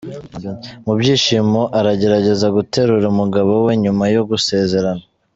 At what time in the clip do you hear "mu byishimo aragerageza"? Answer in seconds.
0.85-2.47